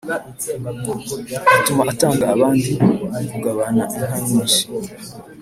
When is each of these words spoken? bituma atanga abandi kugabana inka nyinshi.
bituma 1.51 1.81
atanga 1.93 2.23
abandi 2.33 2.71
kugabana 3.31 3.83
inka 3.95 4.17
nyinshi. 4.27 4.63